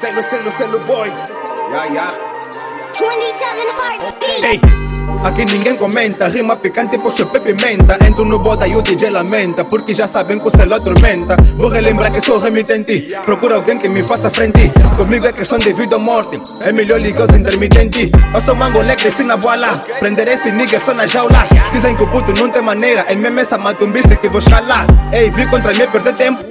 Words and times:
Selo, 0.00 0.20
selo, 0.22 0.50
selo 0.52 0.78
boy. 0.80 1.08
Ya, 1.70 1.86
ya. 1.86 2.08
27 2.08 2.12
hearts 2.12 2.22
beat. 2.22 2.31
Ei, 4.44 4.60
aqui 5.24 5.44
ninguém 5.44 5.74
comenta, 5.74 6.28
rima 6.28 6.54
picante, 6.54 6.96
puxa 6.98 7.26
pimenta. 7.26 7.98
Entro 8.06 8.24
no 8.24 8.38
bota 8.38 8.66
e 8.68 8.76
o 8.76 8.82
DJ 8.82 9.10
lamenta, 9.10 9.64
porque 9.64 9.92
já 9.92 10.06
sabem 10.06 10.38
que 10.38 10.46
o 10.46 10.50
céu 10.50 10.72
atormenta. 10.72 11.36
Vou 11.56 11.68
relembrar 11.68 12.12
que 12.12 12.20
sou 12.20 12.38
remitente, 12.38 13.12
procura 13.24 13.56
alguém 13.56 13.76
que 13.78 13.88
me 13.88 14.04
faça 14.04 14.30
frente. 14.30 14.70
Comigo 14.96 15.26
é 15.26 15.32
questão 15.32 15.58
de 15.58 15.72
vida 15.72 15.96
ou 15.96 16.02
morte, 16.02 16.40
é 16.60 16.70
melhor 16.70 17.00
ligar 17.00 17.28
os 17.28 17.36
intermitentes. 17.36 18.10
Eu 18.32 18.40
sou 18.42 18.54
mangolé, 18.54 18.94
cresci 18.94 19.24
na 19.24 19.36
bola, 19.36 19.80
prender 19.98 20.28
esse 20.28 20.52
nigga 20.52 20.78
só 20.78 20.94
na 20.94 21.06
jaula. 21.06 21.48
Dizem 21.72 21.96
que 21.96 22.04
o 22.04 22.06
puto 22.06 22.32
não 22.32 22.50
tem 22.50 22.62
maneira, 22.62 23.04
é 23.08 23.16
mesmo 23.16 23.40
essa 23.40 23.58
matumbice 23.58 24.16
que 24.16 24.28
vou 24.28 24.38
escalar. 24.38 24.86
Ei, 25.12 25.28
vi 25.30 25.44
contra 25.46 25.72
mim 25.72 25.90
perder 25.90 26.14
tempo, 26.14 26.44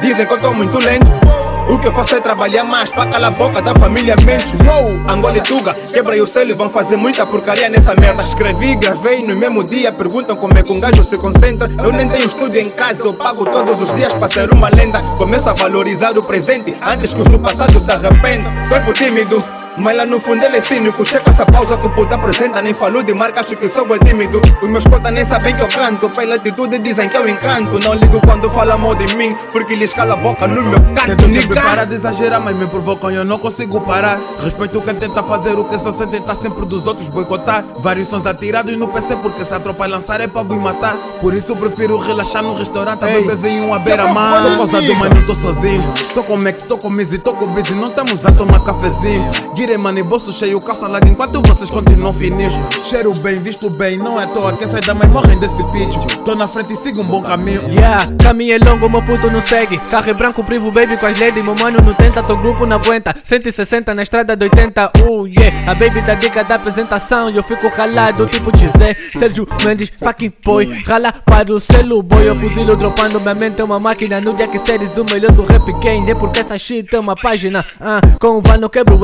dizem 0.00 0.26
que 0.26 0.32
eu 0.32 0.38
tô 0.38 0.52
muito 0.52 0.78
lento. 0.78 1.37
O 1.68 1.78
que 1.78 1.86
eu 1.86 1.92
faço 1.92 2.16
é 2.16 2.20
trabalhar 2.20 2.64
mais 2.64 2.90
pra 2.90 3.04
calar 3.04 3.30
a 3.30 3.34
boca 3.34 3.60
da 3.60 3.74
família 3.74 4.16
menos. 4.24 4.54
Uou, 4.54 4.90
Angola 5.06 5.36
e 5.36 5.40
Tuga, 5.42 5.74
quebra 5.74 6.22
o 6.22 6.26
selo 6.26 6.50
e 6.50 6.54
vão 6.54 6.70
fazer 6.70 6.96
muita 6.96 7.26
porcaria 7.26 7.68
nessa 7.68 7.94
merda. 7.94 8.22
Escrevi, 8.22 8.74
gravei 8.76 9.22
no 9.22 9.36
mesmo 9.36 9.62
dia, 9.62 9.92
perguntam 9.92 10.34
como 10.34 10.56
é 10.56 10.62
que 10.62 10.72
um 10.72 10.80
gajo 10.80 11.04
se 11.04 11.18
concentra. 11.18 11.68
Eu 11.84 11.92
nem 11.92 12.08
tenho 12.08 12.24
estúdio 12.24 12.60
em 12.60 12.70
casa, 12.70 13.02
eu 13.02 13.12
pago 13.12 13.44
todos 13.44 13.82
os 13.82 13.94
dias 13.94 14.14
pra 14.14 14.28
ser 14.28 14.50
uma 14.50 14.70
lenda. 14.70 15.02
Começo 15.18 15.48
a 15.48 15.52
valorizar 15.52 16.16
o 16.16 16.26
presente 16.26 16.72
antes 16.82 17.12
que 17.12 17.20
os 17.20 17.28
do 17.28 17.38
passado 17.38 17.78
se 17.78 17.90
arrependam. 17.90 18.50
Corpo 18.70 18.92
tímido. 18.94 19.57
Mas 19.82 19.96
lá 19.96 20.06
no 20.06 20.20
fundo 20.20 20.44
ele 20.44 20.56
é 20.56 20.60
cínico 20.60 21.04
Chega 21.04 21.30
essa 21.30 21.46
pausa 21.46 21.76
que 21.76 21.86
o 21.86 21.90
puta 21.90 22.14
apresenta 22.14 22.62
Nem 22.62 22.74
falou 22.74 23.02
de 23.02 23.14
marca, 23.14 23.40
acho 23.40 23.56
que 23.56 23.68
sou 23.68 23.94
é 23.94 23.98
tímido 23.98 24.40
Os 24.62 24.68
meus 24.68 24.84
cotas 24.84 25.12
nem 25.12 25.24
sabem 25.24 25.54
que 25.54 25.62
eu 25.62 25.68
canto 25.68 26.10
Pela 26.10 26.34
atitude 26.34 26.78
dizem 26.78 27.08
que 27.08 27.16
eu 27.16 27.28
encanto 27.28 27.78
Não 27.78 27.94
ligo 27.94 28.20
quando 28.20 28.50
fala 28.50 28.76
mal 28.76 28.94
de 28.94 29.14
mim 29.14 29.34
Porque 29.52 29.74
eles 29.74 29.92
calam 29.92 30.14
a 30.14 30.16
boca 30.16 30.46
no 30.46 30.62
meu 30.62 30.80
canto 30.80 31.16
Tento 31.16 31.28
sempre 31.28 31.60
parar 31.60 31.84
de 31.84 31.94
exagerar, 31.94 32.40
mas 32.40 32.56
me 32.56 32.66
provocam 32.66 33.10
e 33.10 33.14
eu 33.16 33.24
não 33.24 33.38
consigo 33.38 33.80
parar. 33.80 34.18
Respeito 34.42 34.80
quem 34.80 34.94
tenta 34.94 35.22
fazer 35.22 35.58
o 35.58 35.64
que 35.64 35.78
só 35.78 35.92
sente 35.92 36.12
tentar 36.12 36.34
sempre 36.36 36.64
dos 36.64 36.86
outros 36.86 37.08
boicotar. 37.08 37.64
Vários 37.78 38.08
sons 38.08 38.26
atirados 38.26 38.76
no 38.76 38.88
PC 38.88 39.16
porque 39.16 39.44
se 39.44 39.54
a 39.54 39.60
tropa 39.60 39.86
lançar 39.86 40.20
é 40.20 40.26
pra 40.26 40.42
vir 40.42 40.58
matar. 40.58 40.96
Por 41.20 41.34
isso 41.34 41.54
prefiro 41.56 41.98
relaxar 41.98 42.42
no 42.42 42.54
restaurante, 42.54 43.04
a 43.04 43.06
beber 43.06 43.36
vinho 43.36 43.72
à 43.72 43.78
beira-mar. 43.78 44.42
Tô 44.42 44.56
pausado, 44.56 44.94
mas 44.94 45.14
não 45.14 45.26
tô 45.26 45.34
sozinho. 45.34 45.92
Tô 46.14 46.22
com 46.22 46.36
Max, 46.36 46.64
tô 46.64 46.78
com 46.78 46.90
Mizzy, 46.90 47.18
tô 47.18 47.32
com 47.34 47.46
Busy, 47.48 47.74
não 47.74 47.88
estamos 47.88 48.24
a 48.24 48.32
tomar 48.32 48.64
cafezinho. 48.64 49.30
Guire 49.68 49.76
money, 49.76 50.02
bolso 50.02 50.32
cheio, 50.32 50.58
calça 50.62 50.88
larga 50.88 51.06
enquanto 51.10 51.42
vocês 51.42 51.68
continuam 51.68 52.10
fininhos. 52.10 52.54
Cheiro 52.82 53.12
bem, 53.18 53.34
visto 53.34 53.68
bem, 53.68 53.98
não 53.98 54.18
é 54.18 54.26
toa 54.28 54.56
quem 54.56 54.66
sai 54.66 54.80
da 54.80 54.94
mãe 54.94 55.06
morrem 55.06 55.38
desse 55.38 55.62
pitch. 55.64 55.94
Tô 56.24 56.34
na 56.34 56.48
frente 56.48 56.72
e 56.72 56.76
sigo 56.76 57.02
um 57.02 57.04
bom 57.04 57.22
caminho. 57.22 57.68
Yeah, 57.68 58.10
caminho 58.16 58.54
é 58.54 58.58
longo, 58.58 58.88
meu 58.88 59.02
puto 59.02 59.30
não 59.30 59.42
segue. 59.42 59.76
Carro 59.90 60.08
é 60.08 60.14
branco, 60.14 60.42
privo 60.42 60.70
baby 60.70 60.96
com 60.96 61.04
as 61.04 61.18
lady. 61.18 61.42
Meu 61.42 61.54
mano 61.54 61.82
não 61.82 61.92
tenta, 61.92 62.22
teu 62.22 62.38
grupo 62.38 62.66
não 62.66 62.76
aguenta. 62.76 63.14
160 63.22 63.94
na 63.94 64.02
estrada 64.02 64.34
de 64.34 64.44
80, 64.44 64.92
uh 65.06 65.26
yeah. 65.26 65.70
A 65.70 65.74
baby 65.74 66.00
da 66.00 66.14
dica 66.14 66.42
da 66.42 66.54
apresentação. 66.54 67.28
E 67.28 67.36
eu 67.36 67.42
fico 67.42 67.70
calado, 67.70 68.26
tipo 68.26 68.50
Zé. 68.78 68.96
Sérgio 69.18 69.46
Mendes, 69.62 69.92
fucking 70.02 70.32
boy. 70.42 70.82
Rala 70.86 71.12
para 71.12 71.52
o 71.52 71.60
selo 71.60 72.02
boy. 72.02 72.26
Eu 72.26 72.36
fuzilo 72.36 72.74
dropando 72.74 73.20
minha 73.20 73.34
mente 73.34 73.60
é 73.60 73.64
uma 73.64 73.78
máquina. 73.78 74.18
No 74.18 74.32
dia 74.32 74.48
que 74.48 74.58
seres 74.58 74.96
o 74.96 75.04
melhor 75.04 75.32
do 75.32 75.44
rap 75.44 75.70
game. 75.80 76.10
É 76.10 76.14
porque 76.14 76.40
essa 76.40 76.56
shit 76.56 76.88
é 76.94 76.98
uma 76.98 77.14
página. 77.14 77.62
Ah, 77.78 78.00
com 78.18 78.38
o 78.38 78.40
Val 78.40 78.58
não 78.58 78.70
quebro 78.70 78.96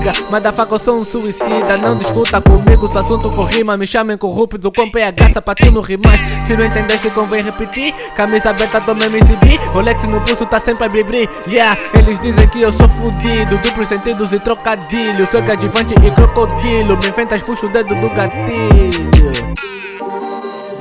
esse 0.00 0.10
nigga. 0.10 0.12
Motherfucker, 0.30 0.74
eu 0.74 0.78
sou 0.78 0.96
um 0.96 1.04
suicida. 1.04 1.76
Não 1.76 1.96
discuta 1.96 2.40
comigo 2.40 2.88
se 2.88 2.96
o 2.96 2.98
assunto 2.98 3.30
for 3.30 3.44
rima. 3.44 3.76
Me 3.76 3.86
chamem 3.86 4.16
corrupto 4.16 4.72
com 4.72 4.90
PH 4.90 5.30
não 5.72 5.82
rimar. 5.82 6.18
Se 6.46 6.56
não 6.56 6.64
entendeste, 6.64 7.10
convém 7.10 7.42
repetir. 7.42 7.92
Camisa 8.14 8.50
aberta, 8.50 8.80
toma 8.80 9.06
MCB. 9.06 9.58
Rolex 9.72 10.08
no 10.08 10.20
pulso 10.22 10.46
tá 10.46 10.58
sempre 10.58 10.84
a 10.84 10.88
brilhar. 10.88 11.10
Yeah, 11.46 11.78
eles 11.94 12.20
dizem 12.20 12.48
que 12.48 12.62
eu 12.62 12.72
sou 12.72 12.88
fudido. 12.88 13.58
Duplos 13.58 13.88
sentidos 13.88 14.32
e 14.32 14.40
trocadilho. 14.40 15.26
Sou 15.30 15.42
cadivante 15.42 15.94
e 15.94 16.10
crocodilo. 16.10 16.96
Me 16.98 17.08
enfrentas, 17.08 17.42
puxo 17.42 17.66
o 17.66 17.70
dedo 17.70 17.94
do 17.96 18.08
gatilho. 18.10 19.20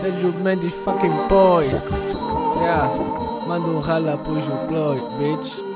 Sérgio 0.02 0.34
Mendes, 0.44 0.74
fucking 0.85 1.13
boy. 1.28 1.66
Yeah, 2.62 2.91
manda 3.47 3.68
um 3.69 3.79
rala 3.79 4.18
pro 4.18 4.41
Ju 4.41 4.52
Chloe, 4.68 5.02
bitch. 5.18 5.69